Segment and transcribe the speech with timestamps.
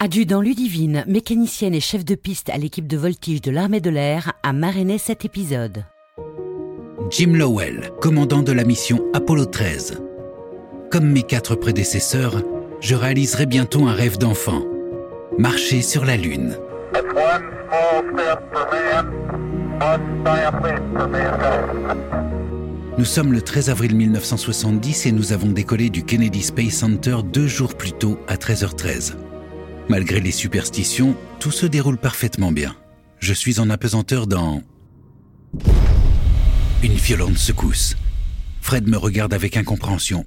[0.00, 4.32] Adjudant Ludivine, mécanicienne et chef de piste à l'équipe de voltige de l'armée de l'air,
[4.44, 5.84] a marrainé cet épisode.
[7.10, 10.00] Jim Lowell, commandant de la mission Apollo 13.
[10.92, 12.44] Comme mes quatre prédécesseurs,
[12.80, 14.62] je réaliserai bientôt un rêve d'enfant.
[15.36, 16.56] Marcher sur la Lune.
[22.96, 27.48] Nous sommes le 13 avril 1970 et nous avons décollé du Kennedy Space Center deux
[27.48, 29.16] jours plus tôt à 13h13.
[29.88, 32.76] Malgré les superstitions, tout se déroule parfaitement bien.
[33.20, 34.62] Je suis en apesanteur dans...
[36.82, 37.96] Une violente secousse.
[38.60, 40.26] Fred me regarde avec incompréhension.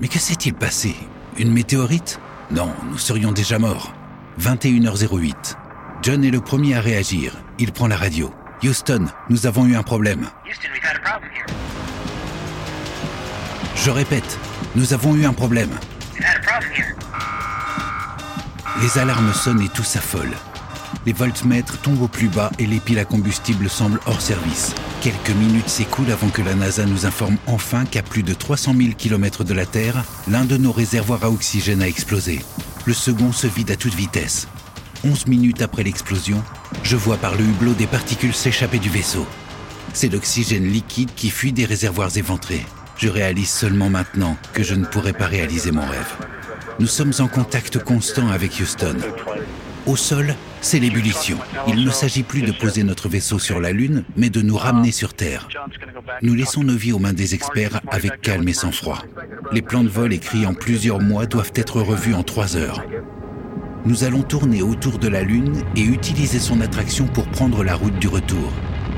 [0.00, 0.94] Mais que s'est-il passé?
[1.38, 2.20] Une météorite?
[2.50, 3.94] Non, nous serions déjà morts.
[4.38, 5.56] 21h08.
[6.02, 7.42] John est le premier à réagir.
[7.58, 8.30] Il prend la radio.
[8.62, 10.28] Houston, nous avons eu un problème.
[13.76, 14.38] Je répète,
[14.76, 15.70] nous avons eu un problème.
[18.82, 20.30] Les alarmes sonnent et tout s'affole.
[21.04, 24.74] Les voltmètres tombent au plus bas et les piles à combustible semblent hors service.
[25.02, 28.90] Quelques minutes s'écoulent avant que la NASA nous informe enfin qu'à plus de 300 000
[28.96, 32.40] km de la Terre, l'un de nos réservoirs à oxygène a explosé.
[32.86, 34.48] Le second se vide à toute vitesse.
[35.04, 36.42] 11 minutes après l'explosion,
[36.82, 39.26] je vois par le hublot des particules s'échapper du vaisseau.
[39.92, 42.64] C'est l'oxygène liquide qui fuit des réservoirs éventrés.
[42.96, 46.39] Je réalise seulement maintenant que je ne pourrai pas réaliser mon rêve.
[46.80, 48.96] Nous sommes en contact constant avec Houston.
[49.84, 51.36] Au sol, c'est l'ébullition.
[51.68, 54.90] Il ne s'agit plus de poser notre vaisseau sur la Lune, mais de nous ramener
[54.90, 55.46] sur Terre.
[56.22, 59.04] Nous laissons nos vies aux mains des experts avec calme et sang-froid.
[59.52, 62.82] Les plans de vol écrits en plusieurs mois doivent être revus en trois heures.
[63.84, 67.98] Nous allons tourner autour de la Lune et utiliser son attraction pour prendre la route
[67.98, 68.54] du retour.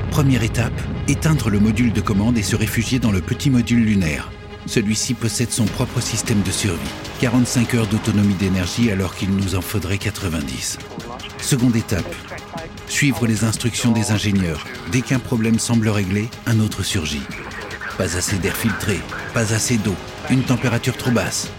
[0.09, 4.31] Première étape, éteindre le module de commande et se réfugier dans le petit module lunaire.
[4.65, 6.79] Celui-ci possède son propre système de survie.
[7.19, 10.79] 45 heures d'autonomie d'énergie alors qu'il nous en faudrait 90.
[11.41, 12.15] Seconde étape.
[12.87, 14.65] Suivre les instructions des ingénieurs.
[14.91, 17.23] Dès qu'un problème semble réglé, un autre surgit.
[17.97, 18.99] Pas assez d'air filtré,
[19.33, 19.95] pas assez d'eau,
[20.29, 21.49] une température trop basse.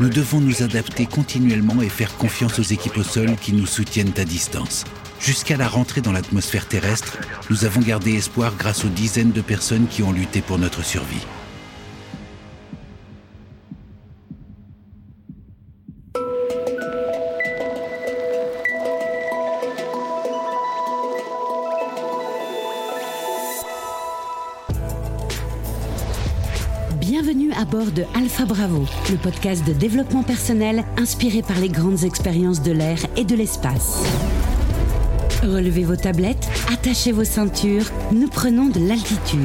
[0.00, 4.12] Nous devons nous adapter continuellement et faire confiance aux équipes au sol qui nous soutiennent
[4.16, 4.84] à distance.
[5.20, 7.18] Jusqu'à la rentrée dans l'atmosphère terrestre,
[7.50, 11.26] nous avons gardé espoir grâce aux dizaines de personnes qui ont lutté pour notre survie.
[27.60, 32.62] À bord de Alpha Bravo, le podcast de développement personnel inspiré par les grandes expériences
[32.62, 34.02] de l'air et de l'espace.
[35.42, 39.40] Relevez vos tablettes, attachez vos ceintures, nous prenons de l'altitude.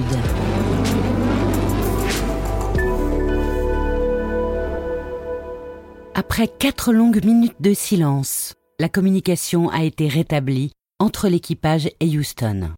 [6.14, 12.70] Après quatre longues minutes de silence, la communication a été rétablie entre l'équipage et Houston.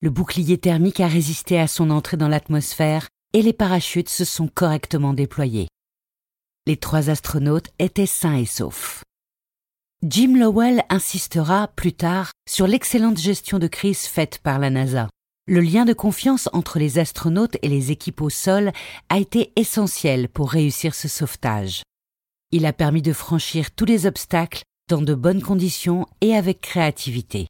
[0.00, 4.48] Le bouclier thermique a résisté à son entrée dans l'atmosphère et les parachutes se sont
[4.48, 5.68] correctement déployés.
[6.66, 9.02] Les trois astronautes étaient sains et saufs.
[10.02, 15.08] Jim Lowell insistera plus tard sur l'excellente gestion de crise faite par la NASA.
[15.46, 18.72] Le lien de confiance entre les astronautes et les équipes au sol
[19.08, 21.82] a été essentiel pour réussir ce sauvetage.
[22.52, 27.46] Il a permis de franchir tous les obstacles dans de bonnes conditions et avec créativité.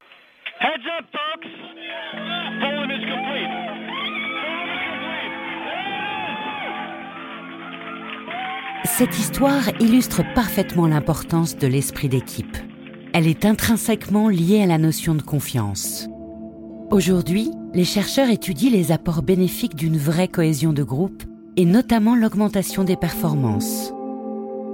[8.98, 12.58] Cette histoire illustre parfaitement l'importance de l'esprit d'équipe.
[13.14, 16.08] Elle est intrinsèquement liée à la notion de confiance.
[16.90, 21.22] Aujourd'hui, les chercheurs étudient les apports bénéfiques d'une vraie cohésion de groupe
[21.56, 23.94] et notamment l'augmentation des performances.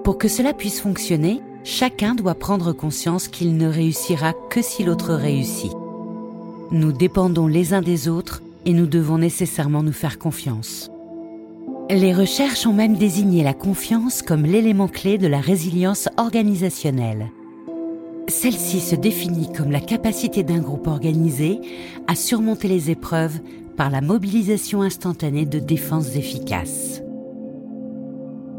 [0.03, 5.15] Pour que cela puisse fonctionner, chacun doit prendre conscience qu'il ne réussira que si l'autre
[5.15, 5.73] réussit.
[6.73, 10.91] Nous dépendons les uns des autres et nous devons nécessairement nous faire confiance.
[11.91, 17.31] Les recherches ont même désigné la confiance comme l'élément clé de la résilience organisationnelle.
[18.29, 21.61] Celle-ci se définit comme la capacité d'un groupe organisé
[22.07, 23.41] à surmonter les épreuves
[23.79, 27.01] par la mobilisation instantanée de défenses efficaces.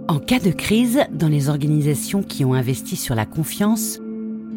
[0.08, 4.00] En cas de crise, dans les organisations qui ont investi sur la confiance,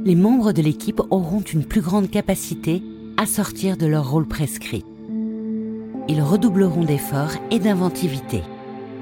[0.06, 2.82] les membres de l'équipe auront une plus grande capacité
[3.19, 4.86] à sortir de leur rôle prescrit.
[6.08, 8.42] Ils redoubleront d'efforts et d'inventivité.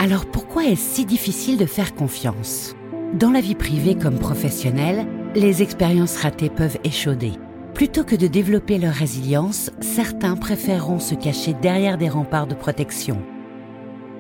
[0.03, 2.75] Alors pourquoi est-ce si difficile de faire confiance?
[3.13, 7.33] Dans la vie privée comme professionnelle, les expériences ratées peuvent échauder.
[7.75, 13.19] Plutôt que de développer leur résilience, certains préféreront se cacher derrière des remparts de protection.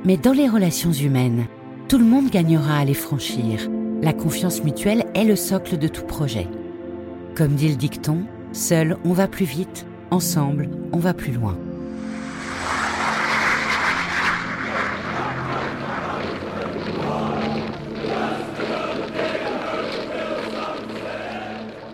[0.04, 1.46] Mais dans les relations humaines,
[1.88, 3.70] tout le monde gagnera à les franchir.
[4.02, 6.46] La confiance mutuelle est le socle de tout projet.
[7.34, 11.56] Comme dit le dicton, seul on va plus vite, ensemble on va plus loin.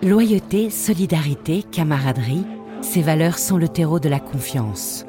[0.06, 2.46] Loyauté, solidarité, camaraderie,
[2.80, 5.04] ces valeurs sont le terreau de la confiance.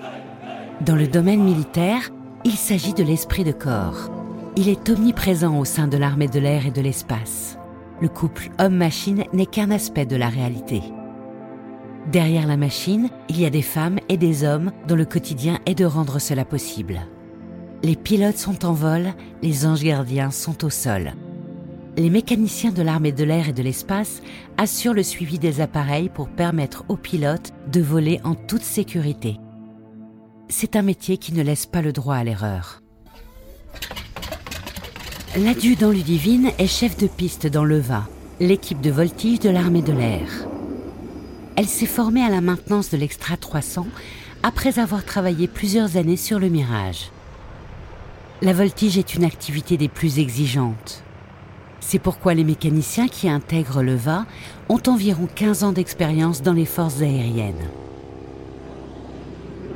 [0.81, 2.09] Dans le domaine militaire,
[2.45, 4.09] il s'agit de l'esprit de corps.
[4.55, 7.59] Il est omniprésent au sein de l'armée de l'air et de l'espace.
[8.01, 10.81] Le couple homme-machine n'est qu'un aspect de la réalité.
[12.11, 15.75] Derrière la machine, il y a des femmes et des hommes dont le quotidien est
[15.75, 17.01] de rendre cela possible.
[17.83, 19.13] Les pilotes sont en vol,
[19.43, 21.13] les anges gardiens sont au sol
[21.97, 24.21] les mécaniciens de l'armée de l'air et de l'espace
[24.57, 29.37] assurent le suivi des appareils pour permettre aux pilotes de voler en toute sécurité.
[30.47, 32.81] C'est un métier qui ne laisse pas le droit à l'erreur.
[35.35, 38.07] L'adjudant Ludivine est chef de piste dans l'EVA,
[38.39, 40.47] l'équipe de voltige de l'armée de l'air.
[41.55, 43.87] Elle s'est formée à la maintenance de l'Extra 300
[44.43, 47.09] après avoir travaillé plusieurs années sur le Mirage.
[48.43, 51.03] La voltige est une activité des plus exigeantes.
[51.89, 54.25] C'est pourquoi les mécaniciens qui intègrent le VA
[54.67, 57.69] ont environ 15 ans d'expérience dans les forces aériennes.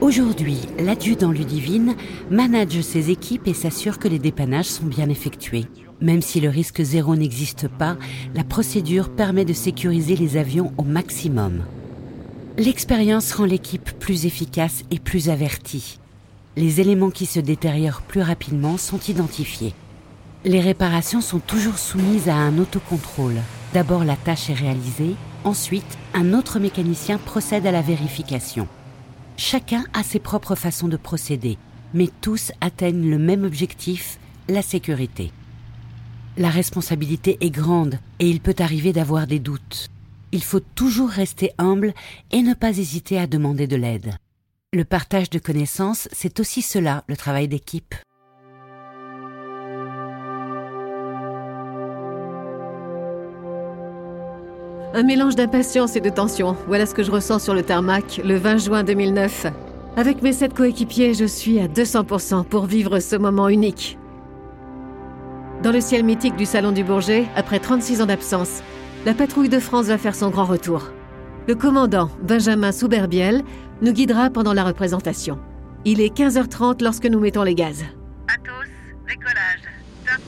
[0.01, 1.95] Aujourd'hui, l'adjudant Ludivine
[2.29, 5.67] manage ses équipes et s'assure que les dépannages sont bien effectués.
[6.01, 7.95] Même si le risque zéro n'existe pas,
[8.35, 11.63] la procédure permet de sécuriser les avions au maximum.
[12.57, 15.97] L'expérience rend l'équipe plus efficace et plus avertie.
[16.57, 19.73] Les éléments qui se détériorent plus rapidement sont identifiés.
[20.43, 23.37] Les réparations sont toujours soumises à un autocontrôle.
[23.73, 28.67] D'abord la tâche est réalisée, ensuite un autre mécanicien procède à la vérification.
[29.37, 31.59] Chacun a ses propres façons de procéder,
[31.93, 34.17] mais tous atteignent le même objectif,
[34.49, 35.31] la sécurité.
[36.37, 39.89] La responsabilité est grande et il peut arriver d'avoir des doutes.
[40.31, 41.93] Il faut toujours rester humble
[42.31, 44.15] et ne pas hésiter à demander de l'aide.
[44.73, 47.93] Le partage de connaissances, c'est aussi cela, le travail d'équipe.
[54.93, 56.57] Un mélange d'impatience et de tension.
[56.67, 59.47] Voilà ce que je ressens sur le tarmac le 20 juin 2009.
[59.95, 63.97] Avec mes sept coéquipiers, je suis à 200% pour vivre ce moment unique.
[65.63, 68.63] Dans le ciel mythique du Salon du Bourget, après 36 ans d'absence,
[69.05, 70.91] la patrouille de France va faire son grand retour.
[71.47, 73.43] Le commandant, Benjamin Souberbiel,
[73.81, 75.39] nous guidera pendant la représentation.
[75.85, 77.85] Il est 15h30 lorsque nous mettons les gaz.
[78.27, 78.69] Athos,
[79.07, 79.61] décollage.
[80.05, 80.21] Top.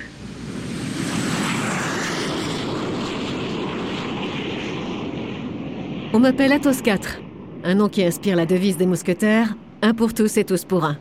[6.16, 7.22] On m'appelle Athos 4,
[7.64, 11.00] un nom qui inspire la devise des mousquetaires, un pour tous et tous pour un.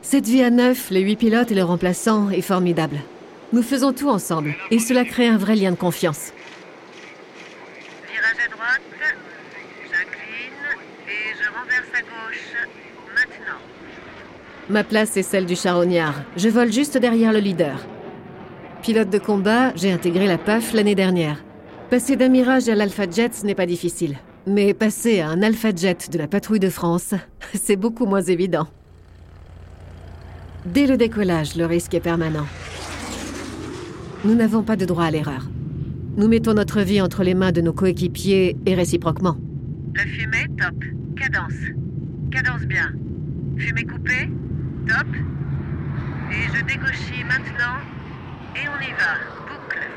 [0.00, 2.98] Cette vie à neuf, les huit pilotes et le remplaçant est formidable.
[3.52, 6.32] Nous faisons tout ensemble et cela crée un vrai lien de confiance.
[8.08, 8.80] Virage à droite.
[9.90, 10.78] J'incline
[11.08, 12.54] et je renverse à gauche.
[13.12, 13.58] Maintenant.
[14.70, 16.22] Ma place est celle du charognard.
[16.36, 17.84] Je vole juste derrière le leader.
[18.82, 21.42] Pilote de combat, j'ai intégré la PAF l'année dernière.
[21.90, 24.16] Passer d'un Mirage à l'Alpha Jet, ce n'est pas difficile.
[24.46, 27.14] Mais passer à un Alpha Jet de la patrouille de France,
[27.54, 28.68] c'est beaucoup moins évident.
[30.66, 32.46] Dès le décollage, le risque est permanent.
[34.24, 35.48] Nous n'avons pas de droit à l'erreur.
[36.16, 39.36] Nous mettons notre vie entre les mains de nos coéquipiers et réciproquement.
[39.94, 40.74] La fumée, top.
[41.16, 41.52] Cadence.
[42.30, 42.92] Cadence bien.
[43.56, 44.30] Fumée coupée,
[44.86, 45.06] top.
[46.30, 47.78] Et je dégauchis maintenant.
[48.56, 49.16] Et on y va.
[49.48, 49.88] Boucle.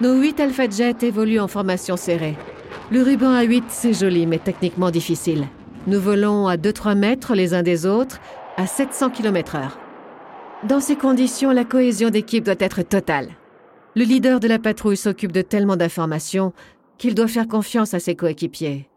[0.00, 2.36] Nos 8 Alpha Jets évoluent en formation serrée.
[2.92, 5.46] Le ruban à 8, c'est joli, mais techniquement difficile.
[5.86, 8.20] Nous volons à 2-3 mètres les uns des autres,
[8.56, 9.70] à 700 km/h.
[10.66, 13.28] Dans ces conditions, la cohésion d'équipe doit être totale.
[13.94, 16.52] Le leader de la patrouille s'occupe de tellement d'informations
[16.98, 18.88] qu'il doit faire confiance à ses coéquipiers.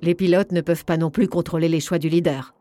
[0.00, 2.54] Les pilotes ne peuvent pas non plus contrôler les choix du leader.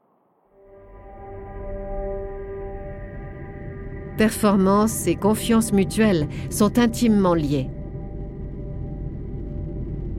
[4.18, 7.70] Performance et confiance mutuelle sont intimement liées.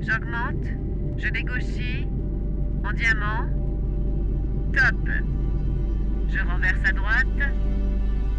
[0.06, 0.66] J'augmente.
[1.16, 2.06] Je négocier.
[2.84, 3.44] En diamant.
[4.72, 5.08] Top.
[6.28, 7.50] Je renverse à droite.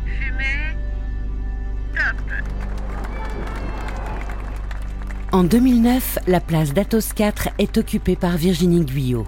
[0.05, 0.77] Fumée.
[1.93, 2.31] Top.
[5.33, 9.27] En 2009, la place d'Athos 4 est occupée par Virginie Guyot.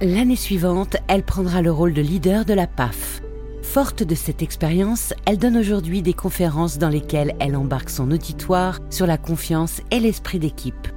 [0.00, 3.22] L'année suivante, elle prendra le rôle de leader de la PAF.
[3.62, 8.78] Forte de cette expérience, elle donne aujourd'hui des conférences dans lesquelles elle embarque son auditoire
[8.88, 10.95] sur la confiance et l'esprit d'équipe.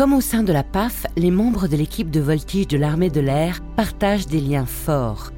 [0.00, 3.20] Comme au sein de la PAF, les membres de l'équipe de voltige de l'armée de
[3.20, 5.30] l'air partagent des liens forts.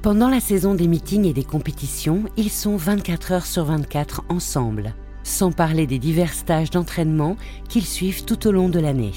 [0.00, 4.94] Pendant la saison des meetings et des compétitions, ils sont 24 heures sur 24 ensemble.
[5.24, 7.36] sans parler des divers stages d'entraînement
[7.68, 9.12] qu'ils suivent tout au long de l'année.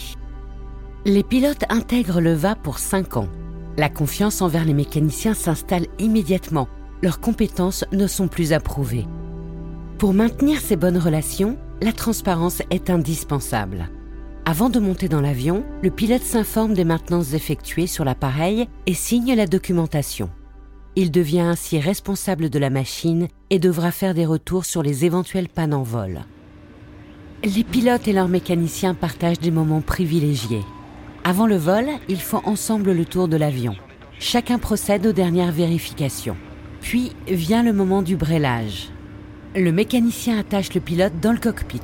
[1.06, 3.30] Les pilotes intègrent le VA pour 5 ans.
[3.78, 6.68] La confiance envers les mécaniciens s'installe immédiatement.
[7.02, 9.08] Leurs compétences ne sont plus approuvées.
[10.00, 13.90] Pour maintenir ces bonnes relations, la transparence est indispensable.
[14.52, 19.34] Avant de monter dans l'avion, le pilote s'informe des maintenances effectuées sur l'appareil et signe
[19.34, 20.30] la documentation.
[20.98, 25.48] Il devient ainsi responsable de la machine et devra faire des retours sur les éventuelles
[25.48, 26.26] pannes en vol.
[27.46, 30.66] Les pilotes et leurs mécaniciens partagent des moments privilégiés.
[31.24, 33.78] Avant le vol, ils font ensemble le tour de l'avion.
[34.20, 36.36] Chacun procède aux dernières vérifications.
[36.82, 38.90] Puis vient le moment du brélage.
[39.56, 41.80] Le mécanicien attache le pilote dans le cockpit.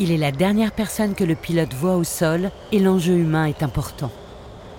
[0.00, 3.62] Il est la dernière personne que le pilote voit au sol et l'enjeu humain est
[3.62, 4.10] important.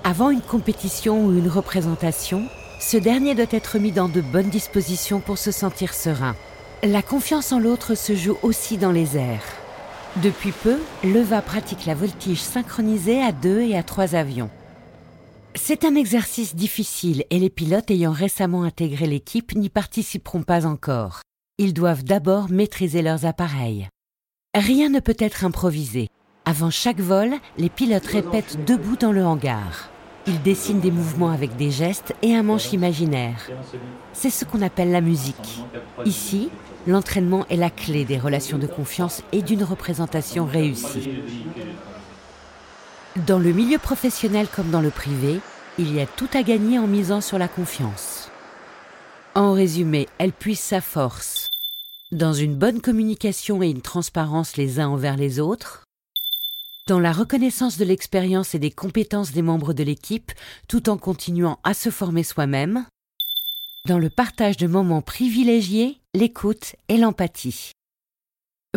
[0.04, 2.48] Avant une compétition ou une représentation,
[2.80, 6.36] ce dernier doit être mis dans de bonnes dispositions pour se sentir serein.
[6.84, 9.46] La confiance en l'autre se joue aussi dans les airs.
[10.22, 14.50] Depuis peu, Leva pratique la voltige synchronisée à deux et à trois avions.
[15.56, 21.22] C'est un exercice difficile et les pilotes ayant récemment intégré l'équipe n'y participeront pas encore.
[21.58, 23.88] Ils doivent d'abord maîtriser leurs appareils.
[24.56, 26.08] Rien ne peut être improvisé.
[26.46, 29.90] Avant chaque vol, les pilotes répètent debout dans le hangar.
[30.28, 33.50] Ils dessinent des mouvements avec des gestes et un manche imaginaire.
[34.14, 35.60] C'est ce qu'on appelle la musique.
[36.06, 36.50] Ici,
[36.88, 41.10] l'entraînement est la clé des relations de confiance et d'une représentation réussie.
[43.28, 45.42] Dans le milieu professionnel comme dans le privé,
[45.78, 48.32] il y a tout à gagner en misant sur la confiance.
[49.36, 51.50] En résumé, elle puise sa force
[52.12, 55.84] dans une bonne communication et une transparence les uns envers les autres,
[56.88, 60.32] dans la reconnaissance de l'expérience et des compétences des membres de l'équipe
[60.68, 62.86] tout en continuant à se former soi-même,
[63.88, 67.72] dans le partage de moments privilégiés, l'écoute et l'empathie.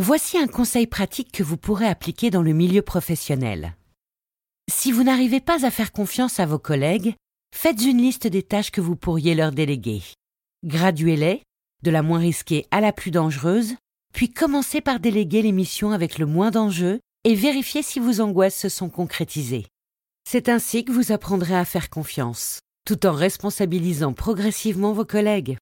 [0.01, 3.75] Voici un conseil pratique que vous pourrez appliquer dans le milieu professionnel.
[4.71, 7.15] Si vous n'arrivez pas à faire confiance à vos collègues,
[7.55, 10.03] faites une liste des tâches que vous pourriez leur déléguer.
[10.65, 11.43] Graduez-les,
[11.83, 13.75] de la moins risquée à la plus dangereuse,
[14.13, 18.59] puis commencez par déléguer les missions avec le moins d'enjeux et vérifiez si vos angoisses
[18.59, 19.67] se sont concrétisées.
[20.29, 25.57] C'est ainsi que vous apprendrez à faire confiance, tout en responsabilisant progressivement vos collègues.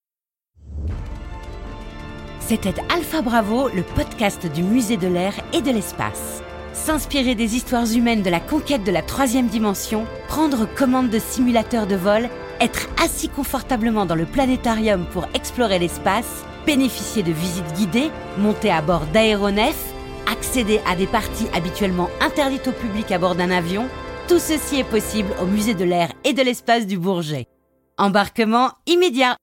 [2.39, 6.41] C'était Alpha Bravo, le podcast du Musée de l'air et de l'espace.
[6.71, 11.87] S'inspirer des histoires humaines de la conquête de la troisième dimension, prendre commande de simulateurs
[11.87, 18.11] de vol, être assis confortablement dans le planétarium pour explorer l'espace, bénéficier de visites guidées,
[18.37, 19.93] monter à bord d'aéronefs,
[20.31, 23.87] accéder à des parties habituellement interdites au public à bord d'un avion,
[24.27, 27.47] tout ceci est possible au musée de l'air et de l'espace du Bourget.
[27.97, 29.37] Embarquement immédiat